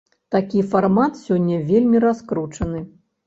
Такі 0.35 0.61
фармат 0.71 1.19
сёння 1.25 1.59
вельмі 1.69 1.97
раскручаны. 2.09 2.83